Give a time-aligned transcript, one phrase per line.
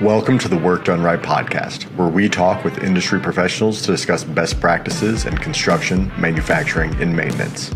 [0.00, 4.24] Welcome to the Work Done Right podcast, where we talk with industry professionals to discuss
[4.24, 7.72] best practices in construction, manufacturing, and maintenance.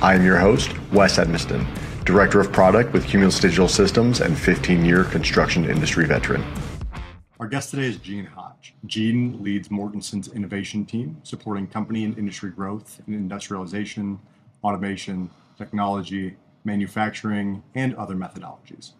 [0.00, 1.66] I am your host, Wes Edmiston,
[2.04, 6.44] Director of Product with Cumulus Digital Systems and 15 year construction industry veteran.
[7.40, 8.74] Our guest today is Gene Hodge.
[8.86, 14.20] Gene leads Mortenson's innovation team, supporting company and industry growth in industrialization,
[14.62, 18.92] automation, technology, manufacturing, and other methodologies.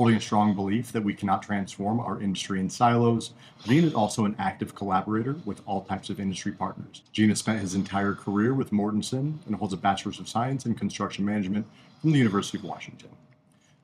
[0.00, 3.34] Holding a strong belief that we cannot transform our industry in silos,
[3.66, 7.02] Gene is also an active collaborator with all types of industry partners.
[7.12, 10.74] Gene has spent his entire career with Mortenson and holds a Bachelor's of Science in
[10.74, 11.66] Construction Management
[12.00, 13.10] from the University of Washington.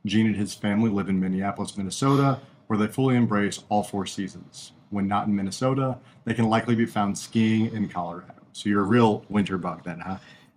[0.06, 4.72] Gene and his family live in Minneapolis, Minnesota, where they fully embrace all four seasons.
[4.88, 8.32] When not in Minnesota, they can likely be found skiing in Colorado.
[8.54, 10.16] So you're a real winter bug then, huh?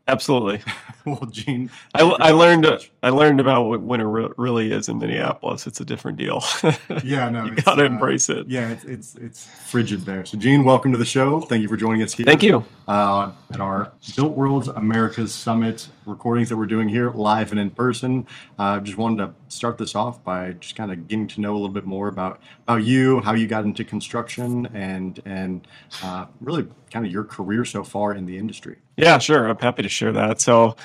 [0.10, 0.62] Absolutely.
[1.06, 2.68] well, Gene, I, I learned
[3.04, 5.68] I learned about what winter re- really is in Minneapolis.
[5.68, 6.44] It's a different deal.
[7.04, 8.48] yeah, no, you got to uh, embrace it.
[8.48, 10.26] Yeah, it's, it's, it's frigid there.
[10.26, 11.42] So, Gene, welcome to the show.
[11.42, 12.26] Thank you for joining us here.
[12.26, 12.66] Thank you.
[12.88, 17.70] Uh, at our Built Worlds Americas Summit recordings that we're doing here live and in
[17.70, 18.26] person.
[18.58, 21.52] I uh, just wanted to start this off by just kind of getting to know
[21.52, 25.68] a little bit more about about you, how you got into construction, and and
[26.04, 28.78] uh, really kind of your career so far in the industry.
[28.96, 29.48] Yeah, sure.
[29.48, 30.40] I'm happy to share that.
[30.40, 30.76] So,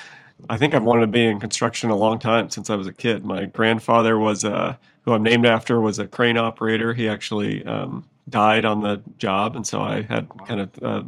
[0.49, 2.93] I think I've wanted to be in construction a long time since I was a
[2.93, 3.25] kid.
[3.25, 6.93] My grandfather was a, who I'm named after, was a crane operator.
[6.93, 11.03] He actually um, died on the job, and so I had kind of uh,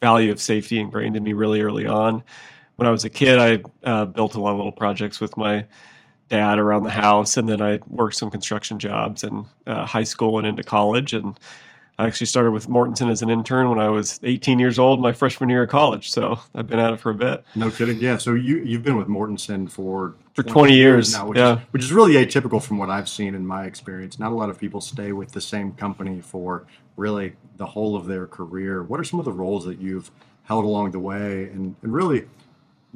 [0.00, 2.22] value of safety ingrained in me really early on.
[2.76, 5.66] When I was a kid, I uh, built a lot of little projects with my
[6.28, 10.38] dad around the house, and then I worked some construction jobs in uh, high school
[10.38, 11.38] and into college, and
[12.00, 15.12] I actually started with Mortenson as an intern when I was 18 years old, my
[15.12, 16.12] freshman year of college.
[16.12, 17.44] So I've been at it for a bit.
[17.56, 17.98] No kidding.
[17.98, 18.18] Yeah.
[18.18, 21.54] So you you've been with Mortenson for for 20, 20 years now, which yeah.
[21.54, 24.20] is which is really atypical from what I've seen in my experience.
[24.20, 28.06] Not a lot of people stay with the same company for really the whole of
[28.06, 28.84] their career.
[28.84, 30.12] What are some of the roles that you've
[30.44, 32.26] held along the way, and and really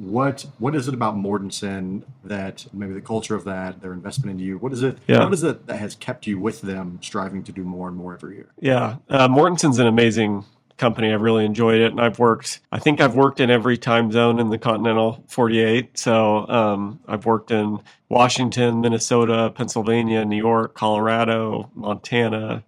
[0.09, 4.45] what what is it about Mortenson that maybe the culture of that, their investment in
[4.45, 4.97] you, what is it?
[5.07, 5.23] Yeah.
[5.23, 8.13] What is it that has kept you with them, striving to do more and more
[8.13, 8.51] every year?
[8.59, 10.45] Yeah, uh, Mortenson's an amazing
[10.77, 11.13] company.
[11.13, 12.59] I've really enjoyed it, and I've worked.
[12.71, 15.97] I think I've worked in every time zone in the continental 48.
[15.97, 22.63] So um, I've worked in Washington, Minnesota, Pennsylvania, New York, Colorado, Montana,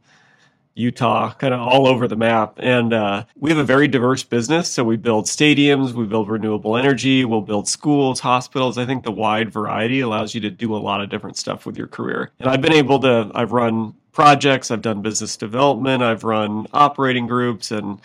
[0.75, 2.55] Utah, kind of all over the map.
[2.57, 4.69] And uh, we have a very diverse business.
[4.69, 8.77] So we build stadiums, we build renewable energy, we'll build schools, hospitals.
[8.77, 11.77] I think the wide variety allows you to do a lot of different stuff with
[11.77, 12.31] your career.
[12.41, 17.25] And I've been able to, I've run projects, I've done business development, I've run operating
[17.25, 17.99] groups, and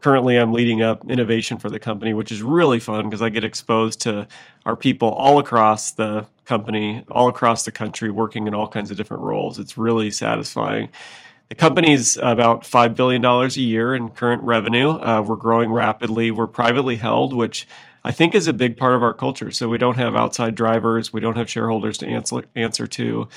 [0.00, 3.44] currently I'm leading up innovation for the company, which is really fun because I get
[3.44, 4.26] exposed to
[4.64, 8.96] our people all across the company, all across the country, working in all kinds of
[8.96, 9.58] different roles.
[9.60, 10.88] It's really satisfying.
[11.48, 14.90] The company's about $5 billion a year in current revenue.
[14.90, 16.30] Uh, we're growing rapidly.
[16.30, 17.68] We're privately held, which
[18.02, 19.50] I think is a big part of our culture.
[19.52, 21.12] So we don't have outside drivers.
[21.12, 23.28] We don't have shareholders to answer, answer to.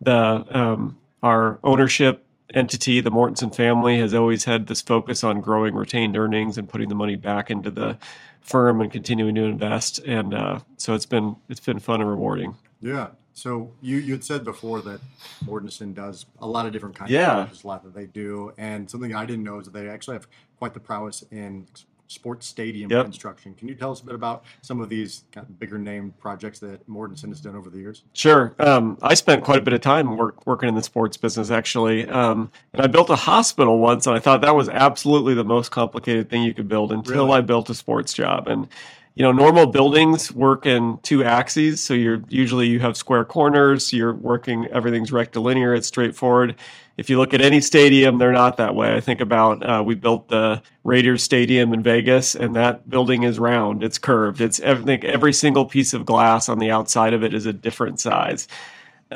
[0.00, 5.74] The um, our ownership entity, the Mortenson family, has always had this focus on growing
[5.74, 7.96] retained earnings and putting the money back into the
[8.40, 10.00] firm and continuing to invest.
[10.00, 12.56] And uh, so it's been it's been fun and rewarding.
[12.80, 15.00] Yeah, so you you had said before that
[15.44, 17.30] Mortenson does a lot of different kinds yeah.
[17.30, 19.88] of projects, a lot that they do, and something I didn't know is that they
[19.88, 20.26] actually have
[20.58, 21.66] quite the prowess in
[22.12, 23.04] sports stadium yep.
[23.04, 23.54] construction.
[23.54, 26.58] Can you tell us a bit about some of these kind of bigger name projects
[26.60, 28.04] that Mortenson has done over the years?
[28.12, 28.54] Sure.
[28.58, 32.06] Um, I spent quite a bit of time work, working in the sports business, actually.
[32.08, 35.70] Um, and I built a hospital once, and I thought that was absolutely the most
[35.70, 37.38] complicated thing you could build until really?
[37.38, 38.46] I built a sports job.
[38.46, 38.68] And
[39.14, 41.80] you know normal buildings work in two axes.
[41.80, 46.56] So you're usually you have square corners you're working everything's rectilinear it's straightforward.
[46.96, 48.94] If you look at any stadium they're not that way.
[48.94, 53.38] I think about uh, we built the raiders stadium in vegas and that building is
[53.38, 54.40] round it's curved.
[54.40, 58.00] It's everything every single piece of glass on the outside of it is a different
[58.00, 58.48] size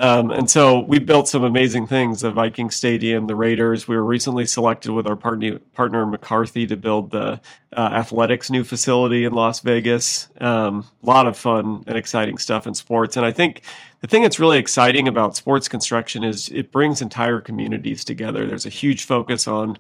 [0.01, 3.89] um, and so we built some amazing things the Viking Stadium, the Raiders.
[3.89, 7.41] We were recently selected with our partner, partner McCarthy to build the
[7.77, 10.29] uh, athletics new facility in Las Vegas.
[10.41, 13.17] Um, a lot of fun and exciting stuff in sports.
[13.17, 13.63] And I think
[14.01, 18.47] the thing that's really exciting about sports construction is it brings entire communities together.
[18.47, 19.79] There's a huge focus on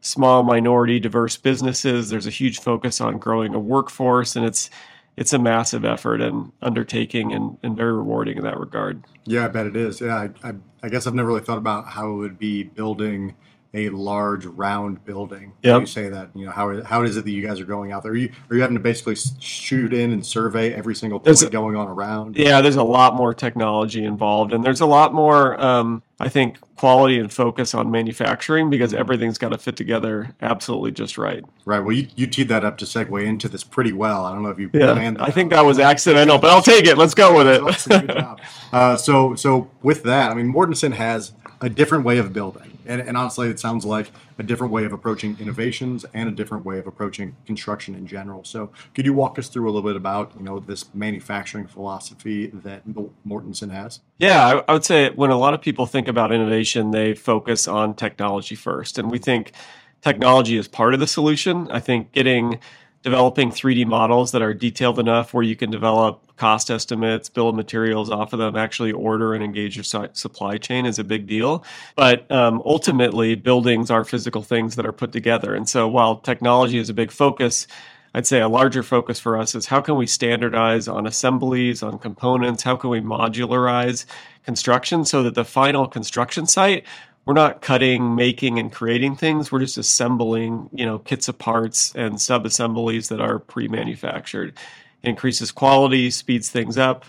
[0.00, 4.70] small minority diverse businesses, there's a huge focus on growing a workforce, and it's
[5.18, 9.02] it's a massive effort and undertaking and, and very rewarding in that regard.
[9.24, 10.00] Yeah, I bet it is.
[10.00, 13.34] Yeah, I, I, I, guess I've never really thought about how it would be building
[13.74, 15.52] a large round building.
[15.62, 15.80] Yep.
[15.80, 18.02] You say that, you know, how, how is it that you guys are going out
[18.02, 18.12] there?
[18.12, 21.50] Are you, are you having to basically shoot in and survey every single point a-
[21.50, 22.36] going on around?
[22.36, 26.58] Yeah, there's a lot more technology involved, and there's a lot more, um, I think,
[26.76, 31.44] quality and focus on manufacturing because everything's got to fit together absolutely just right.
[31.66, 31.80] Right.
[31.80, 34.24] Well, you, you teed that up to segue into this pretty well.
[34.24, 36.86] I don't know if you Yeah, planned I think that was accidental, but I'll take
[36.86, 36.96] it.
[36.96, 37.88] Let's go with it.
[37.88, 38.40] Good job.
[38.70, 43.00] Uh, so, so with that, I mean, Mortenson has a different way of building, and,
[43.00, 46.78] and honestly, it sounds like a different way of approaching innovations and a different way
[46.78, 48.44] of approaching construction in general.
[48.44, 52.48] So, could you walk us through a little bit about you know this manufacturing philosophy
[52.48, 52.82] that
[53.26, 54.00] Mortenson has?
[54.18, 57.68] Yeah, I, I would say when a lot of people think about innovation, they focus
[57.68, 58.98] on technology first.
[58.98, 59.52] And we think
[60.00, 61.70] technology is part of the solution.
[61.70, 62.60] I think getting
[63.02, 67.54] developing 3D models that are detailed enough where you can develop cost estimates, bill of
[67.54, 71.26] materials off of them, actually order and engage your su- supply chain is a big
[71.26, 71.64] deal.
[71.96, 75.54] But um, ultimately, buildings are physical things that are put together.
[75.54, 77.66] And so while technology is a big focus,
[78.14, 81.98] I'd say a larger focus for us is how can we standardize on assemblies, on
[81.98, 82.62] components?
[82.62, 84.06] How can we modularize
[84.44, 86.84] construction so that the final construction site,
[87.28, 89.52] we're not cutting, making, and creating things.
[89.52, 94.56] We're just assembling, you know, kits of parts and sub assemblies that are pre manufactured.
[95.02, 97.04] Increases quality, speeds things up,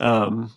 [0.00, 0.52] um,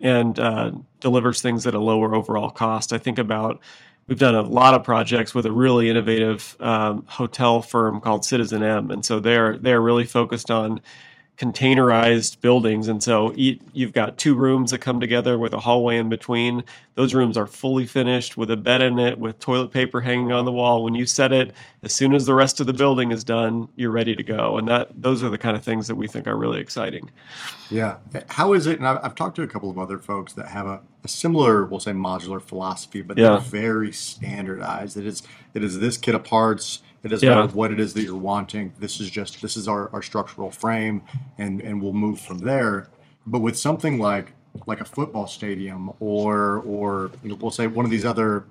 [0.00, 2.92] and uh, delivers things at a lower overall cost.
[2.92, 3.60] I think about
[4.08, 8.64] we've done a lot of projects with a really innovative um, hotel firm called Citizen
[8.64, 10.80] M, and so they're they're really focused on
[11.38, 12.88] containerized buildings.
[12.88, 16.62] And so you've got two rooms that come together with a hallway in between.
[16.94, 20.44] Those rooms are fully finished with a bed in it, with toilet paper hanging on
[20.44, 20.84] the wall.
[20.84, 21.52] When you set it,
[21.82, 24.58] as soon as the rest of the building is done, you're ready to go.
[24.58, 27.10] And that those are the kind of things that we think are really exciting.
[27.70, 27.96] Yeah.
[28.28, 28.78] How is it?
[28.78, 31.64] And I've, I've talked to a couple of other folks that have a, a similar,
[31.64, 33.30] we'll say, modular philosophy, but Yeah.
[33.30, 34.96] they're very standardized.
[34.96, 35.22] It is
[35.54, 36.80] it is this kit of parts.
[37.04, 37.34] It doesn't Yeah.
[37.36, 38.72] matter what it is that you're wanting.
[38.78, 41.02] This is just this is our, our structural frame,
[41.38, 42.88] and and we'll move from there.
[43.26, 44.32] But with something like
[44.66, 48.44] like a football stadium, or or you know, we'll say one of these other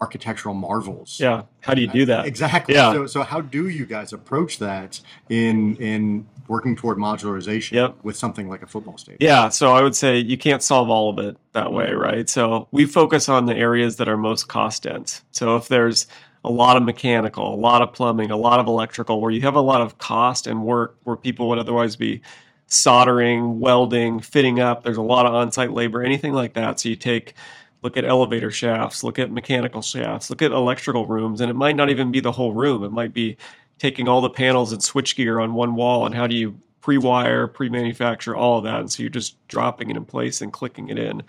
[0.00, 1.18] architectural marvels.
[1.20, 1.42] Yeah.
[1.60, 2.24] How do you do that?
[2.26, 2.74] Exactly.
[2.74, 2.92] Yeah.
[2.92, 7.96] So, so how do you guys approach that in in working toward modularization Yep.
[8.02, 9.18] with something like a football stadium?
[9.20, 12.28] Yeah, so I would say you can't solve all of it that way, right?
[12.28, 15.22] So we focus on the areas that are most cost dense.
[15.30, 16.06] So if there's
[16.44, 19.56] a lot of mechanical, a lot of plumbing, a lot of electrical, where you have
[19.56, 22.20] a lot of cost and work where people would otherwise be
[22.66, 26.80] soldering, welding, fitting up, there's a lot of on site labor, anything like that.
[26.80, 27.34] So you take
[27.82, 31.76] look at elevator shafts, look at mechanical shafts, look at electrical rooms, and it might
[31.76, 32.84] not even be the whole room.
[32.84, 33.36] It might be
[33.78, 38.36] taking all the panels and switchgear on one wall and how do you pre-wire, pre-manufacture
[38.36, 38.80] all of that.
[38.80, 41.22] And so you're just dropping it in place and clicking it in.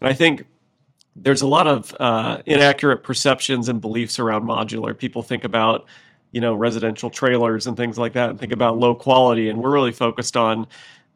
[0.00, 0.44] And I think
[1.16, 4.96] there's a lot of uh, inaccurate perceptions and beliefs around modular.
[4.96, 5.86] People think about,
[6.32, 9.48] you know, residential trailers and things like that, and think about low quality.
[9.48, 10.66] And we're really focused on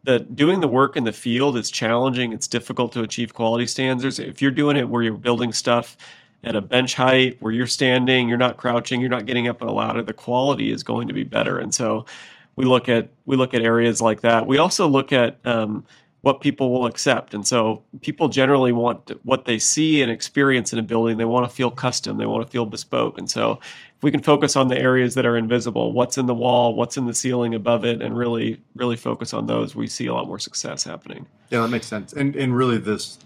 [0.04, 2.32] that doing the work in the field is challenging.
[2.32, 4.18] It's difficult to achieve quality standards.
[4.18, 5.96] If you're doing it where you're building stuff
[6.44, 9.64] at a bench height, where you're standing, you're not crouching, you're not getting up a
[9.64, 11.58] ladder, the quality is going to be better.
[11.58, 12.06] And so
[12.54, 14.46] we look at we look at areas like that.
[14.46, 15.84] We also look at um,
[16.22, 20.78] what people will accept, and so people generally want what they see and experience in
[20.78, 21.16] a building.
[21.16, 22.18] They want to feel custom.
[22.18, 23.60] They want to feel bespoke, and so
[23.96, 26.96] if we can focus on the areas that are invisible, what's in the wall, what's
[26.96, 30.26] in the ceiling above it, and really really focus on those, we see a lot
[30.26, 31.26] more success happening.
[31.50, 32.12] Yeah, that makes sense.
[32.12, 33.18] And and really this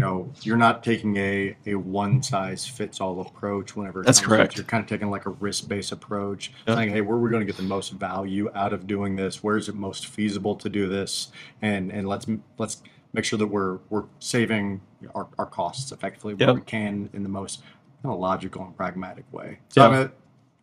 [0.00, 4.56] know, you're not taking a, a one size fits all approach whenever That's correct.
[4.56, 6.76] You're kind of taking like a risk based approach, Yep.
[6.76, 9.42] saying, hey, where are we going to get the most value out of doing this?
[9.42, 11.28] Where is it most feasible to do this?
[11.62, 12.26] And and let's
[12.58, 14.80] let's make sure that we're we're saving
[15.14, 16.54] our, our costs effectively where Yep.
[16.56, 17.62] we can in the most
[18.02, 19.58] kind of logical and pragmatic way.
[19.68, 19.88] So Yeah.
[19.88, 20.12] I mean, a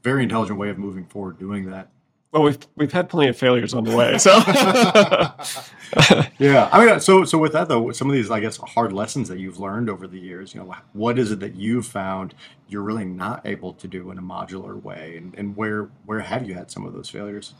[0.03, 1.89] very intelligent way of moving forward doing that.
[2.37, 4.31] Well, we've we've had plenty of failures on the way, so
[6.39, 9.27] Yeah, I mean, so so with that though, some of these, I guess, hard lessons
[9.29, 12.35] that you've learned over the years, you know, what is it that you've found
[12.67, 16.47] you're really not able to do in a modular way, and, and where where have
[16.47, 17.53] you had some of those failures?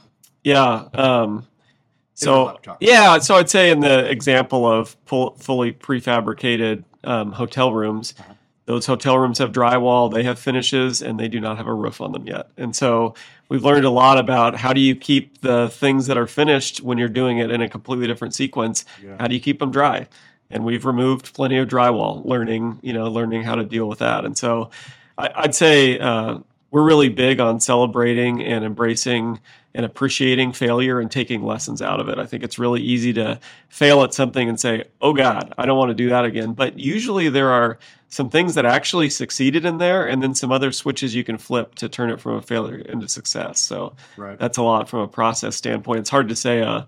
[0.44, 0.88] yeah.
[0.94, 1.48] Um,
[2.14, 8.14] so yeah, so I'd say in the example of pull, fully prefabricated um, hotel rooms,
[8.20, 8.34] Uh-huh.
[8.68, 12.02] Those hotel rooms have drywall, they have finishes, and they do not have a roof
[12.02, 12.50] on them yet.
[12.58, 13.16] And so
[13.48, 16.98] we've learned a lot about how do you keep the things that are finished when
[16.98, 18.84] you're doing it in a completely different sequence.
[19.02, 19.16] Yeah.
[19.22, 20.08] How do you keep them dry?
[20.52, 24.26] And we've removed plenty of drywall, learning you know learning how to deal with that.
[24.26, 24.70] And so
[25.18, 29.40] I, I'd say uh, we're really big on celebrating and embracing
[29.74, 32.18] and appreciating failure and taking lessons out of it.
[32.18, 35.78] I think it's really easy to fail at something and say, "Oh God, I don't
[35.78, 37.78] want to do that again." But usually there are
[38.10, 41.76] some things that actually succeeded in there, and then some other switches you can flip
[41.76, 43.60] to turn it from a failure into success.
[43.60, 44.40] So right.
[44.40, 46.00] that's a lot from a process standpoint.
[46.00, 46.88] It's hard to say a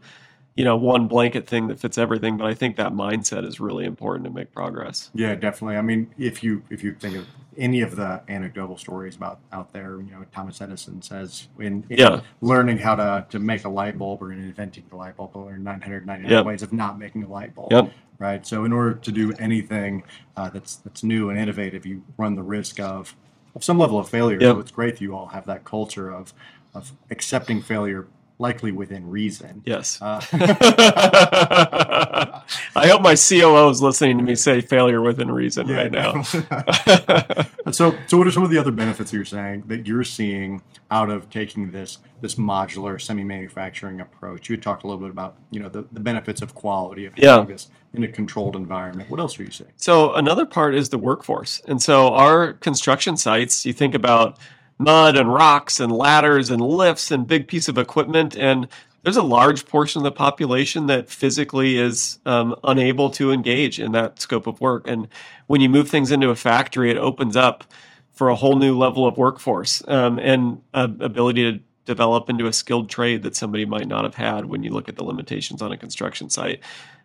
[0.56, 3.86] you know one blanket thing that fits everything but i think that mindset is really
[3.86, 7.26] important to make progress yeah definitely i mean if you if you think of
[7.60, 11.98] any of the anecdotal stories about out there you know thomas edison says in, in
[11.98, 12.22] yeah.
[12.42, 15.58] learning how to, to make a light bulb or in inventing the light bulb or
[15.58, 16.46] 999 yep.
[16.46, 17.92] ways of not making a light bulb yep.
[18.18, 20.04] right so in order to do anything
[20.38, 23.16] uh, that's that's new and innovative you run the risk of
[23.56, 24.56] of some level of failure yep.
[24.56, 26.34] so it's great that you all have that culture of
[26.74, 28.08] of accepting failure
[28.40, 29.62] likely within reason.
[29.66, 30.02] Yes.
[30.02, 30.22] Uh,
[32.76, 36.22] I hope my COO is listening to me say failure within reason yeah, right now.
[37.72, 41.10] so, so what are some of the other benefits you're saying that you're seeing out
[41.10, 44.50] of taking this this modular semi-manufacturing approach?
[44.50, 47.42] You talked a little bit about you know the, the benefits of quality of yeah.
[47.42, 49.10] this in a controlled environment.
[49.10, 49.72] What else are you seeing?
[49.76, 53.66] So another part is the workforce, and so our construction sites.
[53.66, 54.38] You think about
[54.80, 58.68] mud and rocks and ladders and lifts and big piece of equipment and
[59.04, 63.92] there's a large portion of the population that physically is um, unable to engage in
[63.94, 64.88] that scope of work.
[64.88, 65.08] And
[65.48, 67.64] when you move things into a factory it opens up
[68.12, 72.90] for a whole new level of workforce um, and ability to develop into a skilled
[72.90, 75.78] trade that somebody might not have had when you look at the limitations on a
[75.78, 76.60] construction site.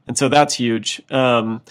[0.07, 1.01] And so that's huge.
[1.11, 1.63] Um,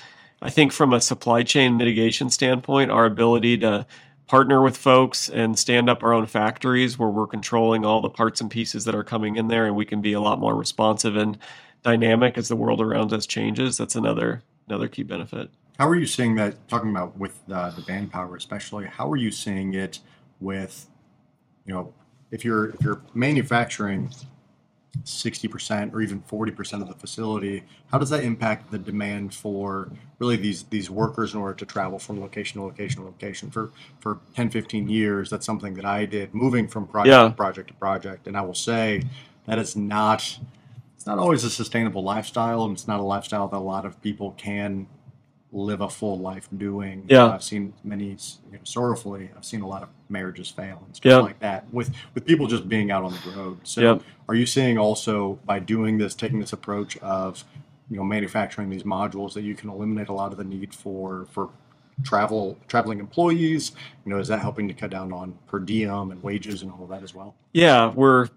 [0.41, 3.87] i think from a supply chain mitigation standpoint our ability to
[4.27, 8.41] partner with folks and stand up our own factories where we're controlling all the parts
[8.41, 11.15] and pieces that are coming in there and we can be a lot more responsive
[11.15, 11.37] and
[11.83, 13.77] dynamic as the world around us changes.
[13.77, 15.49] That's another another key benefit.
[15.77, 19.73] How are you seeing that talking about with the power, especially how are you seeing
[19.73, 19.99] it
[20.39, 20.87] with
[21.65, 21.93] you know
[22.31, 24.09] if you're if you're manufacturing
[25.05, 30.37] 60% or even 40% of the facility how does that impact the demand for really
[30.37, 34.19] these these workers in order to travel from location to location to location for for
[34.35, 37.23] 10 15 years that's something that i did moving from project yeah.
[37.23, 39.03] to project to project and i will say
[39.45, 40.39] that is not
[40.95, 44.01] it's not always a sustainable lifestyle and it's not a lifestyle that a lot of
[44.01, 44.87] people can
[45.53, 47.05] live a full life doing.
[47.07, 49.29] Yeah, I've seen many you know, sorrowfully.
[49.37, 51.21] I've seen a lot of marriages fail and stuff yep.
[51.23, 53.59] like that with with people just being out on the road.
[53.63, 54.01] So, yep.
[54.29, 57.43] are you seeing also by doing this, taking this approach of
[57.89, 61.27] you know manufacturing these modules that you can eliminate a lot of the need for
[61.31, 61.49] for
[62.03, 63.71] travel traveling employees
[64.03, 66.83] you know is that helping to cut down on per diem and wages and all
[66.83, 68.29] of that as well yeah we're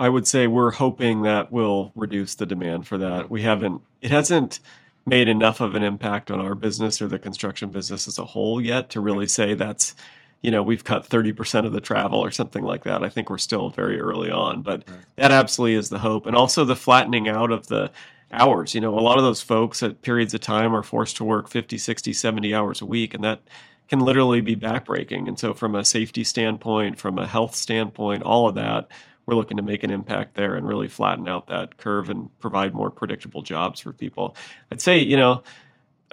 [0.00, 4.10] i would say we're hoping that will reduce the demand for that we haven't it
[4.10, 4.60] hasn't
[5.04, 8.60] made enough of an impact on our business or the construction business as a whole
[8.60, 9.94] yet to really say that's
[10.42, 13.38] you know we've cut 30% of the travel or something like that i think we're
[13.38, 14.98] still very early on but right.
[15.16, 17.90] that absolutely is the hope and also the flattening out of the
[18.32, 21.24] hours you know a lot of those folks at periods of time are forced to
[21.24, 23.40] work 50 60 70 hours a week and that
[23.88, 28.48] can literally be backbreaking and so from a safety standpoint from a health standpoint all
[28.48, 28.88] of that
[29.26, 32.74] we're looking to make an impact there and really flatten out that curve and provide
[32.74, 34.36] more predictable jobs for people.
[34.70, 35.42] I'd say, you know,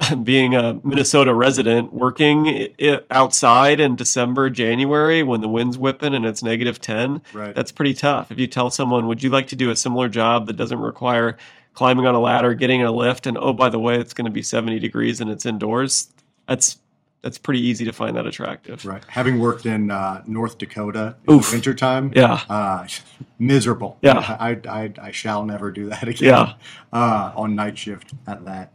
[0.23, 2.69] being a Minnesota resident, working
[3.09, 7.55] outside in December, January when the wind's whipping and it's negative 10, right.
[7.55, 8.31] that's pretty tough.
[8.31, 11.37] If you tell someone, would you like to do a similar job that doesn't require
[11.73, 14.31] climbing on a ladder, getting a lift, and oh, by the way, it's going to
[14.31, 16.11] be 70 degrees and it's indoors,
[16.47, 16.77] that's
[17.21, 18.85] that's pretty easy to find that attractive.
[18.85, 19.03] Right.
[19.07, 21.49] Having worked in uh, North Dakota in Oof.
[21.49, 22.87] the wintertime, yeah, uh,
[23.39, 23.97] miserable.
[24.01, 26.29] Yeah, I, I, I, shall never do that again.
[26.29, 26.53] Yeah,
[26.93, 28.73] uh, on night shift at that.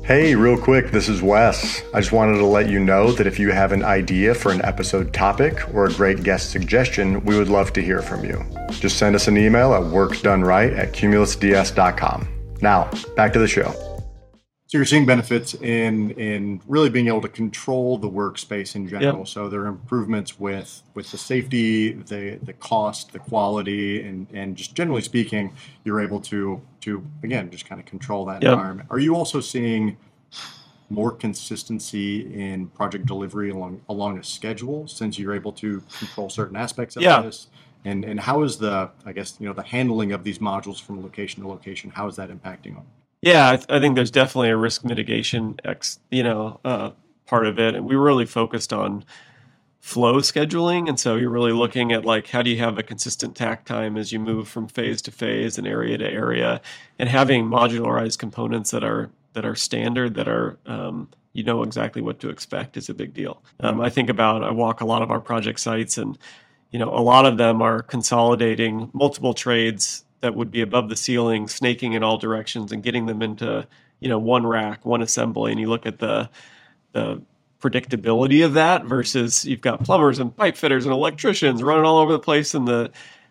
[0.00, 1.80] Hey, real quick, this is Wes.
[1.94, 4.60] I just wanted to let you know that if you have an idea for an
[4.64, 8.44] episode topic or a great guest suggestion, we would love to hear from you.
[8.70, 12.26] Just send us an email at workdoneright at cumulusds.com.
[12.60, 13.91] Now, back to the show.
[14.72, 19.18] So you're seeing benefits in in really being able to control the workspace in general.
[19.18, 19.28] Yep.
[19.28, 24.56] So there are improvements with with the safety, the the cost, the quality, and and
[24.56, 25.52] just generally speaking,
[25.84, 28.52] you're able to to again just kind of control that yep.
[28.54, 28.88] environment.
[28.90, 29.98] Are you also seeing
[30.88, 36.56] more consistency in project delivery along along a schedule since you're able to control certain
[36.56, 37.20] aspects of yeah.
[37.20, 37.48] this?
[37.84, 41.02] And and how is the I guess you know the handling of these modules from
[41.02, 41.90] location to location?
[41.90, 42.86] How is that impacting them?
[43.22, 46.90] Yeah, I, th- I, think there's definitely a risk mitigation, ex, you know, uh,
[47.24, 49.04] part of it, and we really focused on
[49.80, 53.36] flow scheduling, and so you're really looking at like how do you have a consistent
[53.36, 56.60] takt time as you move from phase to phase and area to area,
[56.98, 62.02] and having modularized components that are that are standard that are um, you know exactly
[62.02, 63.40] what to expect is a big deal.
[63.60, 66.18] Um, I think about I walk a lot of our project sites and
[66.72, 70.96] you know, a lot of them are consolidating multiple trades that would be above the
[70.96, 73.66] ceiling, snaking in all directions, and getting them into
[74.00, 75.52] you know one rack, one assembly.
[75.52, 76.30] And you look at the
[76.92, 77.22] the
[77.60, 82.12] predictability of that versus you've got plumbers and pipe fitters and electricians running all over
[82.12, 82.90] the place in the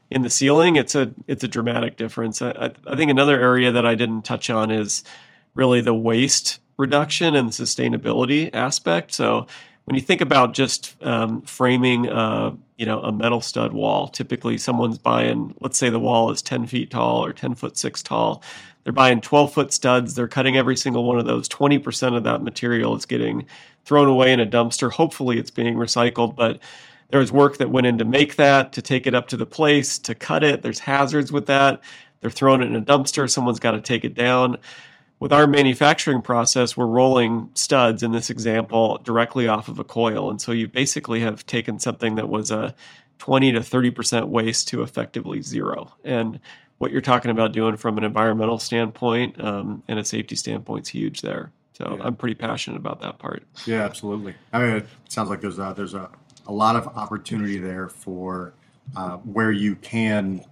[0.09, 0.75] in the ceiling.
[0.75, 2.41] It's a it's a dramatic difference.
[2.41, 5.03] I, I think another area that I didn't touch on is
[5.55, 9.13] really the waste reduction and the sustainability aspect.
[9.13, 9.47] So
[9.85, 14.57] when you think about just um, framing, uh, you know, a metal stud wall, typically
[14.57, 18.43] someone's buying, let's say the wall is 10 feet tall or 10 foot six tall.
[18.83, 20.15] They're buying 12 foot studs.
[20.15, 21.47] They're cutting every single one of those.
[21.49, 23.45] 20% of that material is getting
[23.85, 24.91] thrown away in a dumpster.
[24.91, 26.59] Hopefully it's being recycled, but
[27.09, 29.99] there's work that went in to make that, to take it up to the place,
[29.99, 30.61] to cut it.
[30.61, 31.81] There's hazards with that.
[32.21, 33.29] They're throwing it in a dumpster.
[33.29, 34.57] Someone's got to take it down
[35.21, 40.31] with our manufacturing process, we're rolling studs in this example directly off of a coil.
[40.31, 42.73] And so you basically have taken something that was a
[43.19, 45.93] 20 to 30% waste to effectively zero.
[46.03, 46.39] And
[46.79, 50.89] what you're talking about doing from an environmental standpoint um, and a safety standpoint is
[50.89, 51.51] huge there.
[51.73, 52.03] So yeah.
[52.03, 53.43] I'm pretty passionate about that part.
[53.67, 54.33] Yeah, absolutely.
[54.51, 56.09] I mean, it sounds like there's a, there's a,
[56.47, 58.55] a lot of opportunity there for
[58.95, 60.43] uh, where you can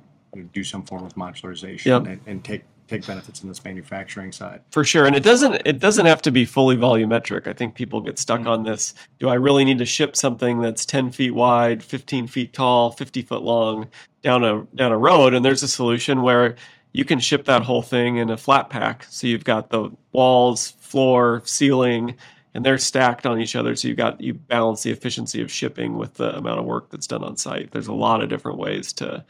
[0.54, 2.06] do some form of modularization yep.
[2.06, 4.62] and, and take take benefits in this manufacturing side.
[4.72, 5.06] For sure.
[5.06, 7.48] And it doesn't it doesn't have to be fully volumetric.
[7.48, 8.50] I think people get stuck mm-hmm.
[8.50, 8.94] on this.
[9.20, 13.22] Do I really need to ship something that's 10 feet wide, 15 feet tall, 50
[13.22, 13.88] foot long
[14.24, 15.34] down a down a road?
[15.34, 16.56] And there's a solution where
[16.92, 19.06] you can ship that whole thing in a flat pack.
[19.10, 22.16] So you've got the walls, floor, ceiling,
[22.54, 23.76] and they're stacked on each other.
[23.76, 27.08] So you've got you balance the efficiency of shipping with the amount of work that's
[27.08, 27.72] done on site.
[27.72, 29.24] There's a lot of different ways to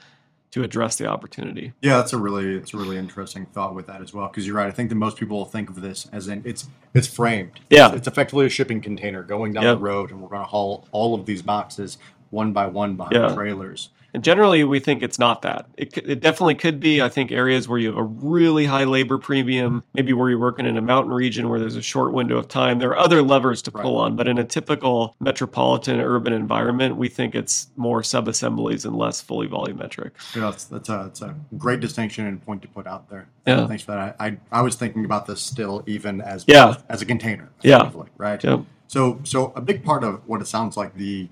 [0.52, 1.74] to address the opportunity.
[1.82, 4.56] Yeah, that's a really it's a really interesting thought with that as well because you're
[4.56, 4.68] right.
[4.68, 7.60] I think that most people think of this as in it's it's framed.
[7.70, 9.78] Yeah, it's, it's effectively a shipping container going down yep.
[9.78, 11.98] the road, and we're going to haul all of these boxes
[12.32, 13.34] one by one behind yeah.
[13.34, 13.90] trailers.
[14.14, 15.68] And generally, we think it's not that.
[15.78, 17.02] It, it definitely could be.
[17.02, 20.66] I think areas where you have a really high labor premium, maybe where you're working
[20.66, 23.62] in a mountain region where there's a short window of time, there are other levers
[23.64, 24.06] to pull right.
[24.06, 24.16] on.
[24.16, 29.48] But in a typical metropolitan urban environment, we think it's more subassemblies and less fully
[29.48, 30.12] volumetric.
[30.36, 33.28] Yeah, that's, that's, a, that's a great distinction and point to put out there.
[33.46, 33.68] Yeah.
[33.68, 34.16] Thanks for that.
[34.20, 36.76] I, I, I was thinking about this still even as yeah.
[36.90, 37.50] as a container.
[37.62, 37.92] Yeah.
[38.18, 38.44] Right.
[38.44, 38.62] Yeah.
[38.88, 41.30] So so a big part of what it sounds like the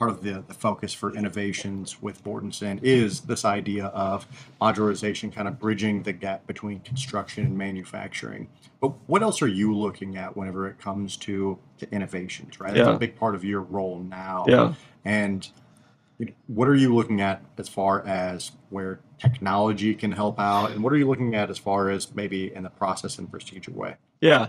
[0.00, 4.26] part of the, the focus for innovations with Mortenson is this idea of
[4.58, 8.48] modularization, kind of bridging the gap between construction and manufacturing.
[8.80, 12.72] But what else are you looking at whenever it comes to, to innovations, right?
[12.72, 12.94] That's yeah.
[12.94, 14.46] a big part of your role now.
[14.48, 14.72] Yeah.
[15.04, 15.46] And
[16.46, 20.70] what are you looking at as far as where technology can help out?
[20.70, 23.72] And what are you looking at as far as maybe in the process and procedure
[23.72, 23.96] way?
[24.22, 24.48] Yeah.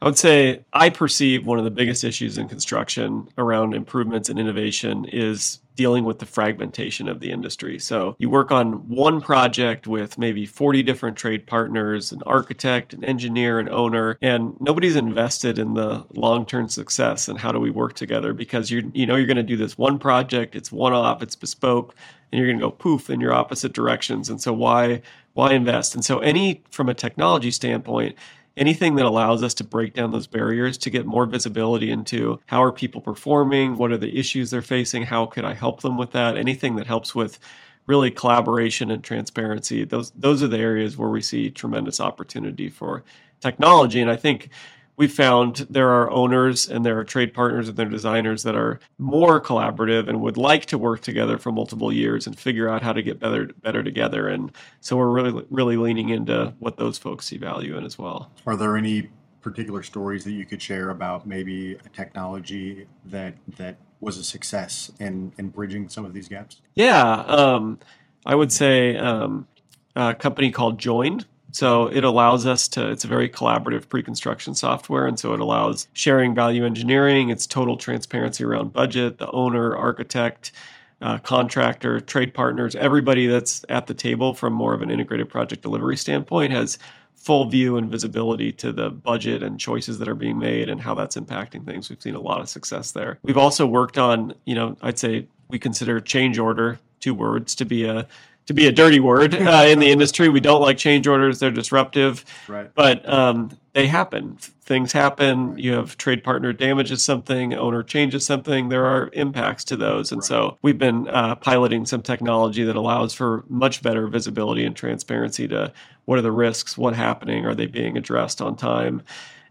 [0.00, 4.38] I would say I perceive one of the biggest issues in construction around improvements and
[4.38, 7.78] innovation is dealing with the fragmentation of the industry.
[7.78, 13.04] So you work on one project with maybe 40 different trade partners, an architect, an
[13.04, 17.94] engineer, an owner, and nobody's invested in the long-term success and how do we work
[17.94, 21.22] together because you you know you're going to do this one project, it's one off,
[21.22, 21.94] it's bespoke,
[22.32, 24.28] and you're going to go poof in your opposite directions.
[24.28, 25.02] And so why
[25.34, 25.94] why invest?
[25.94, 28.16] And so any from a technology standpoint,
[28.58, 32.62] anything that allows us to break down those barriers to get more visibility into how
[32.62, 36.12] are people performing, what are the issues they're facing, how could I help them with
[36.12, 37.38] that, anything that helps with
[37.86, 39.84] really collaboration and transparency.
[39.84, 43.02] Those those are the areas where we see tremendous opportunity for
[43.40, 44.50] technology and I think
[44.98, 48.56] we found there are owners and there are trade partners and there are designers that
[48.56, 52.82] are more collaborative and would like to work together for multiple years and figure out
[52.82, 54.26] how to get better better together.
[54.26, 58.32] And so we're really really leaning into what those folks see value in as well.
[58.44, 59.08] Are there any
[59.40, 64.90] particular stories that you could share about maybe a technology that that was a success
[64.98, 66.60] in in bridging some of these gaps?
[66.74, 67.78] Yeah, um,
[68.26, 69.46] I would say um,
[69.94, 74.54] a company called Joined so it allows us to, it's a very collaborative pre construction
[74.54, 75.06] software.
[75.06, 80.52] And so it allows sharing value engineering, it's total transparency around budget, the owner, architect,
[81.00, 85.62] uh, contractor, trade partners, everybody that's at the table from more of an integrated project
[85.62, 86.78] delivery standpoint has
[87.14, 90.94] full view and visibility to the budget and choices that are being made and how
[90.94, 91.90] that's impacting things.
[91.90, 93.18] We've seen a lot of success there.
[93.22, 97.64] We've also worked on, you know, I'd say we consider change order two words to
[97.64, 98.06] be a
[98.48, 100.30] to be a dirty word uh, in the industry.
[100.30, 102.24] We don't like change orders; they're disruptive.
[102.48, 102.74] Right.
[102.74, 104.38] But um, they happen.
[104.62, 105.56] Things happen.
[105.58, 108.70] You have trade partner damages something, owner changes something.
[108.70, 110.26] There are impacts to those, and right.
[110.26, 115.46] so we've been uh, piloting some technology that allows for much better visibility and transparency
[115.48, 115.70] to
[116.06, 119.02] what are the risks, what happening, are they being addressed on time,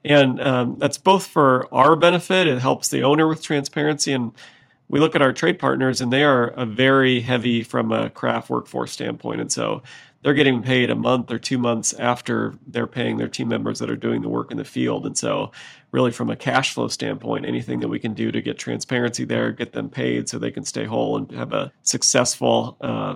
[0.04, 2.48] and um, that's both for our benefit.
[2.48, 4.32] It helps the owner with transparency and
[4.90, 8.50] we look at our trade partners and they are a very heavy from a craft
[8.50, 9.42] workforce standpoint.
[9.42, 9.82] And so
[10.24, 13.90] they're getting paid a month or two months after they're paying their team members that
[13.90, 15.06] are doing the work in the field.
[15.06, 15.52] And so,
[15.92, 19.52] really, from a cash flow standpoint, anything that we can do to get transparency there,
[19.52, 23.16] get them paid so they can stay whole and have a successful uh,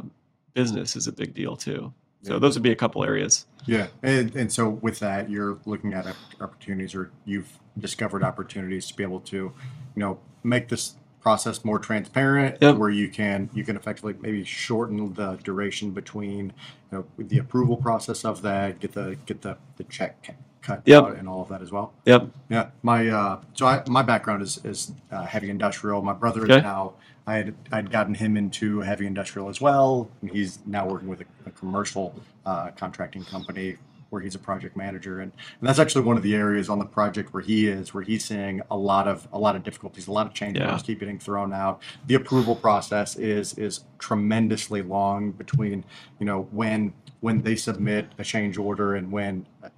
[0.54, 1.92] business is a big deal too.
[2.24, 3.48] So, those would be a couple areas.
[3.66, 3.88] Yeah.
[4.04, 6.08] And, and so, with that, you're looking at
[6.40, 9.54] opportunities or you've discovered opportunities to be able to, you
[9.96, 12.76] know, make this process more transparent yep.
[12.76, 16.52] where you can you can effectively maybe shorten the duration between
[16.92, 21.04] you know, the approval process of that get the get the, the check cut yep.
[21.04, 24.42] out and all of that as well yep yeah my uh, so I, my background
[24.42, 26.58] is is uh, heavy industrial my brother okay.
[26.58, 26.94] is now
[27.28, 31.26] I had I'd gotten him into heavy industrial as well he's now working with a,
[31.46, 33.78] a commercial uh, contracting company
[34.12, 36.86] where he's a project manager, and, and that's actually one of the areas on the
[36.86, 40.12] project where he is, where he's seeing a lot of a lot of difficulties, a
[40.12, 40.78] lot of change yeah.
[40.84, 41.82] keep getting thrown out.
[42.08, 45.84] The approval process is is tremendously long between
[46.20, 49.70] you know when when they submit a change order and when uh,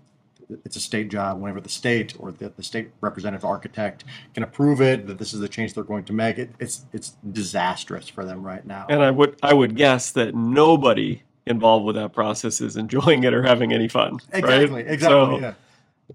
[0.65, 4.81] it's a state job whenever the state or the, the state representative architect can approve
[4.81, 8.25] it that this is the change they're going to make it it's it's disastrous for
[8.25, 12.61] them right now and i would i would guess that nobody involved with that process
[12.61, 14.19] is enjoying it or having any fun.
[14.31, 14.83] Exactly.
[14.83, 14.91] Right?
[14.91, 15.37] Exactly.
[15.37, 15.53] So yeah.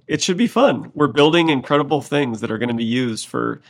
[0.07, 0.93] It should be fun.
[0.95, 3.61] We're building incredible things that are going to be used for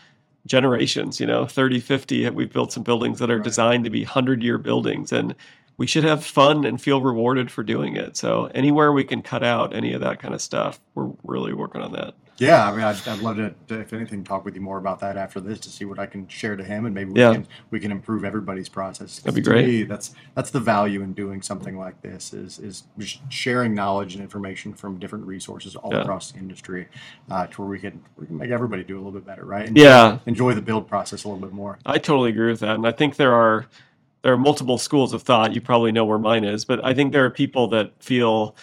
[0.47, 2.27] generations, you know, 30, 50.
[2.27, 3.45] Uh, we've built some buildings that are right.
[3.45, 5.35] designed to be 100 year buildings and
[5.77, 8.17] we should have fun and feel rewarded for doing it.
[8.17, 11.81] So anywhere we can cut out any of that kind of stuff, we're really working
[11.81, 12.15] on that.
[12.39, 15.01] Yeah, I mean, I'd, I'd love to, to, if anything, talk with you more about
[15.01, 17.33] that after this to see what I can share to him, and maybe we yeah.
[17.33, 19.19] can we can improve everybody's process.
[19.19, 19.67] That'd be great.
[19.67, 22.85] Me, that's that's the value in doing something like this is is
[23.29, 26.03] sharing knowledge and information from different resources all yeah.
[26.03, 26.89] across the industry,
[27.31, 29.67] uh, to where we can we can make everybody do a little bit better, right?
[29.67, 31.79] Enjoy, yeah, enjoy the build process a little bit more.
[31.85, 33.67] I totally agree with that, and I think there are
[34.23, 35.55] there are multiple schools of thought.
[35.55, 38.55] You probably know where mine is, but I think there are people that feel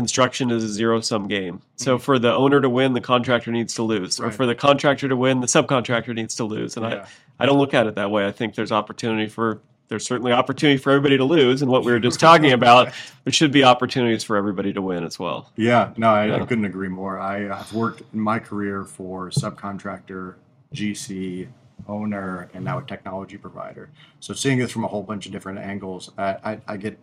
[0.00, 1.60] construction is a zero sum game.
[1.76, 2.02] So mm-hmm.
[2.02, 4.28] for the owner to win, the contractor needs to lose, right.
[4.28, 6.78] or for the contractor to win, the subcontractor needs to lose.
[6.78, 7.06] And yeah.
[7.38, 8.26] I, I don't look at it that way.
[8.26, 11.92] I think there's opportunity for there's certainly opportunity for everybody to lose, and what we
[11.92, 15.50] were just talking about, there should be opportunities for everybody to win as well.
[15.56, 16.36] Yeah, no, I, yeah.
[16.36, 17.18] I couldn't agree more.
[17.18, 20.36] I, I've worked in my career for subcontractor,
[20.74, 21.48] GC,
[21.88, 23.90] owner, and now a technology provider.
[24.20, 26.96] So seeing this from a whole bunch of different angles, I, I, I get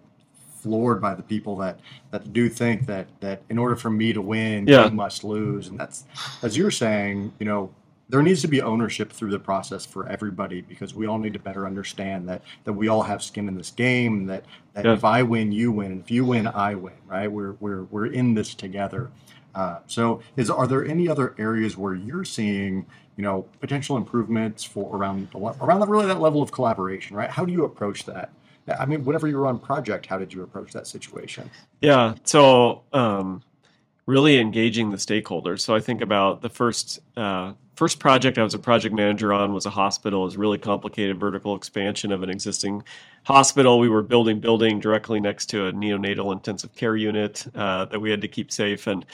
[0.68, 1.80] floored by the people that
[2.12, 4.86] that do think that that in order for me to win, yeah.
[4.86, 5.70] you must lose.
[5.70, 6.04] And that's
[6.44, 7.72] as you're saying, you know,
[8.10, 11.40] there needs to be ownership through the process for everybody because we all need to
[11.40, 14.26] better understand that that we all have skin in this game.
[14.26, 14.94] That that yeah.
[14.94, 16.94] if I win, you win, and if you win, I win.
[17.08, 17.32] Right?
[17.32, 19.10] We're we're we're in this together.
[19.56, 24.64] Uh, so, is are there any other areas where you're seeing, you know, potential improvements
[24.64, 27.16] for around around really that level of collaboration?
[27.16, 27.30] Right?
[27.30, 28.32] How do you approach that?
[28.68, 31.50] I mean, whenever you were on project, how did you approach that situation?
[31.82, 33.44] Yeah, so um,
[34.06, 35.62] really engaging the stakeholders.
[35.62, 39.54] So I think about the first uh, first project I was a project manager on
[39.54, 40.22] was a hospital.
[40.24, 42.84] It was really complicated vertical expansion of an existing
[43.24, 43.80] hospital.
[43.80, 48.10] We were building building directly next to a neonatal intensive care unit uh, that we
[48.10, 49.06] had to keep safe and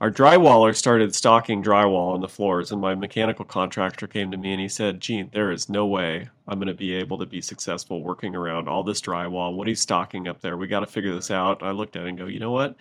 [0.00, 4.52] our drywaller started stocking drywall on the floors and my mechanical contractor came to me
[4.52, 7.40] and he said gene there is no way i'm going to be able to be
[7.40, 9.54] successful working around all this drywall.
[9.54, 10.56] What he's stocking up there?
[10.56, 11.62] We got to figure this out.
[11.62, 12.76] I looked at it and go you know what?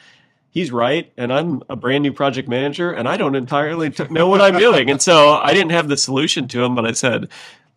[0.51, 4.27] He's right and i'm a brand new project manager and i don't entirely t- know
[4.27, 4.89] what i'm doing.
[4.89, 7.29] And so i didn't have the solution to him but i said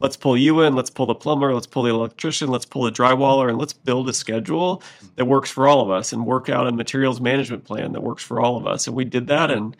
[0.03, 2.91] let's pull you in, let's pull the plumber, let's pull the electrician, let's pull the
[2.91, 4.83] drywaller, and let's build a schedule
[5.15, 8.25] that works for all of us and work out a materials management plan that works
[8.25, 8.88] for all of us.
[8.88, 9.77] And we did that and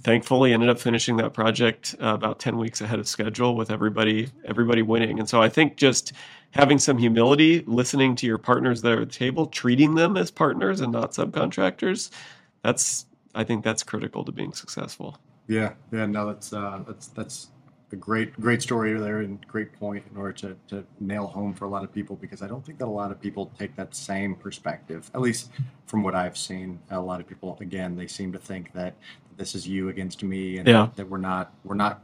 [0.00, 4.30] thankfully ended up finishing that project uh, about 10 weeks ahead of schedule with everybody
[4.46, 5.18] everybody winning.
[5.20, 6.12] And so I think just
[6.52, 10.80] having some humility, listening to your partners there at the table, treating them as partners
[10.80, 12.10] and not subcontractors,
[12.62, 15.18] that's I think that's critical to being successful.
[15.46, 17.48] Yeah, yeah, no, that's uh, that's that's
[17.92, 21.64] a great great story there and great point in order to, to nail home for
[21.64, 23.94] a lot of people because I don't think that a lot of people take that
[23.94, 25.10] same perspective.
[25.14, 25.50] At least
[25.86, 28.94] from what I've seen, a lot of people again they seem to think that
[29.36, 30.88] this is you against me and yeah.
[30.96, 32.02] that we're not we're not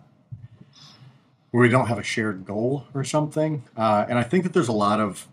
[1.52, 3.64] we don't have a shared goal or something.
[3.76, 5.28] Uh, and I think that there's a lot of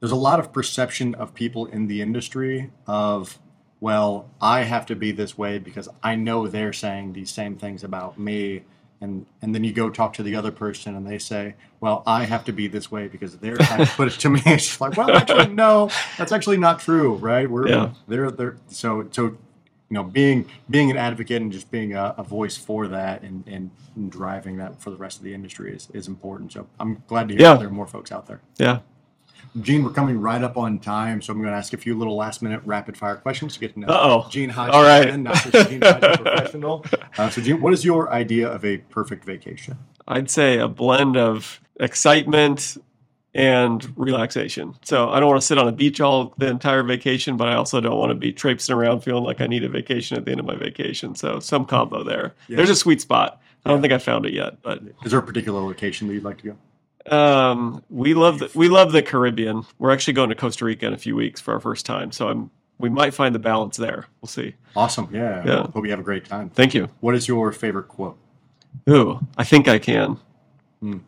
[0.00, 3.38] there's a lot of perception of people in the industry of
[3.80, 7.84] well, I have to be this way because I know they're saying these same things
[7.84, 8.62] about me
[9.04, 12.24] and and then you go talk to the other person and they say well i
[12.24, 14.96] have to be this way because they're trying to put it to me it's like
[14.96, 15.88] well actually no
[16.18, 17.90] that's actually not true right we're yeah.
[18.08, 19.36] they're they're so so
[19.90, 23.46] you know, being being an advocate and just being a, a voice for that and,
[23.46, 26.52] and, and driving that for the rest of the industry is, is important.
[26.52, 27.54] So I'm glad to hear Yeah.
[27.54, 28.40] there are more folks out there.
[28.58, 28.80] Yeah.
[29.60, 32.16] Gene, we're coming right up on time, so I'm going to ask a few little
[32.16, 34.28] last minute rapid fire questions to get to know Uh-oh.
[34.30, 35.16] Gene Hodge, All right.
[35.18, 36.84] not just Gene Hodge the professional.
[37.16, 39.78] Uh, so, Gene, what is your idea of a perfect vacation?
[40.08, 42.76] I'd say a blend of excitement
[43.34, 44.74] and relaxation.
[44.84, 47.54] So I don't want to sit on a beach all the entire vacation, but I
[47.54, 50.32] also don't want to be traipsing around feeling like I need a vacation at the
[50.32, 51.14] end of my vacation.
[51.14, 52.34] So some combo there.
[52.48, 52.56] Yeah.
[52.56, 53.40] There's a sweet spot.
[53.64, 53.82] I don't Yeah.
[53.82, 56.44] think I found it yet, but Is there a particular location that you'd like to
[56.48, 56.56] go?
[57.10, 59.64] Um, we love the, we love the Caribbean.
[59.78, 62.28] We're actually going to Costa Rica in a few weeks for our first time, so
[62.28, 64.06] I'm we might find the balance there.
[64.20, 64.54] We'll see.
[64.74, 65.08] Awesome.
[65.12, 65.42] Yeah.
[65.46, 65.66] Yeah.
[65.68, 66.50] Hope you have a great time.
[66.50, 66.88] Thank you.
[67.00, 68.18] What is your favorite quote?
[68.88, 70.18] Ooh, I think I can.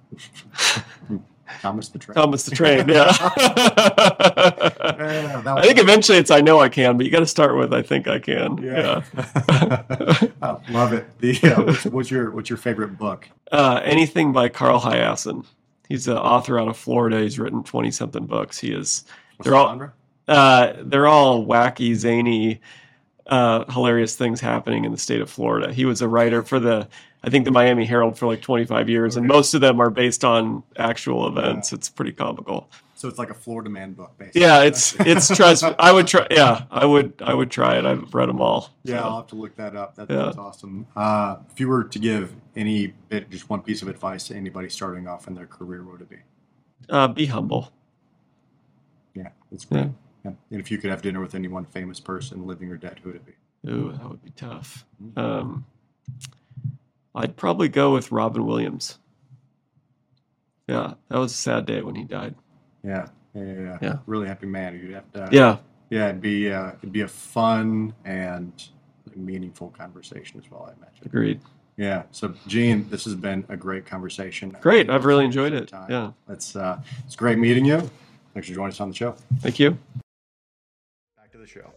[1.60, 2.14] Thomas the Train.
[2.14, 2.88] Thomas the Train.
[2.88, 3.12] Yeah.
[4.98, 7.72] Yeah, I think eventually it's I know I can, but you got to start with
[7.72, 8.56] I think I can.
[8.58, 9.02] Yeah.
[9.14, 10.20] Yeah.
[10.42, 11.06] Oh, love it.
[11.18, 13.28] The, uh, what's, what's your what's your favorite book?
[13.52, 15.44] Uh, anything by Carl Hiaasen.
[15.88, 17.20] He's an author out of Florida.
[17.20, 18.58] He's written twenty something books.
[18.58, 19.04] He is.
[19.36, 19.90] What's They're all
[20.28, 22.60] uh, they're all wacky, zany,
[23.26, 25.72] uh, hilarious things happening in the state of Florida.
[25.72, 26.88] He was a writer for the
[27.22, 29.90] I think the Miami Herald for like twenty five years, and most of them are
[29.90, 31.72] based on actual events.
[31.72, 32.70] It's pretty comical.
[32.96, 34.40] So it's like a Florida man book, basically.
[34.40, 35.64] Yeah, it's it's trust.
[35.78, 36.26] I would try.
[36.30, 37.84] Yeah, I would I would try it.
[37.84, 38.70] I've read them all.
[38.84, 39.04] Yeah, so.
[39.04, 39.96] I'll have to look that up.
[39.96, 40.16] That, Yeah.
[40.24, 40.86] That's awesome.
[40.96, 44.70] Uh, if you were to give any bit, just one piece of advice to anybody
[44.70, 46.16] starting off in their career, what would it be?
[46.88, 47.70] Uh, be humble.
[49.14, 49.80] Yeah, that's great.
[49.80, 49.88] Yeah.
[50.24, 50.32] Yeah.
[50.50, 53.10] And if you could have dinner with any one famous person, living or dead, who
[53.10, 53.70] would it be?
[53.70, 54.86] Ooh, that would be tough.
[55.16, 55.66] Um,
[57.14, 58.98] I'd probably go with Robin Williams.
[60.66, 62.34] Yeah, that was a sad day when he died.
[62.86, 63.98] Yeah, yeah.
[64.06, 64.74] Really happy man.
[64.74, 65.28] You'd have to.
[65.32, 65.56] Yeah,
[65.90, 68.52] Yeah, it'd be uh, it'd be a fun and
[69.14, 70.68] meaningful conversation as well.
[70.70, 71.02] I imagine.
[71.06, 71.40] agreed.
[71.76, 72.04] Yeah.
[72.10, 74.56] So, Gene, this has been a great conversation.
[74.60, 75.68] Great, I've really enjoyed it.
[75.68, 75.90] time.
[75.90, 77.90] Yeah, It's uh, it's great meeting you.
[78.32, 79.14] Thanks for joining us on the show.
[79.40, 79.76] thank you.
[81.16, 81.70] Back to the show.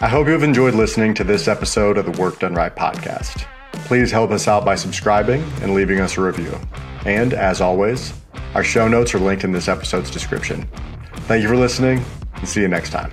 [0.00, 3.44] I hope you have enjoyed listening to this episode of the Work Done Right podcast.
[3.86, 6.56] Please help us out by subscribing and leaving us a review.
[7.04, 8.12] And as always,
[8.58, 10.68] our show notes are linked in this episode's description.
[11.28, 13.12] Thank you for listening and see you next time.